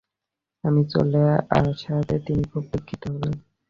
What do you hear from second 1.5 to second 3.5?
আসাতে তিনি খুব দুঃখিত হলেন।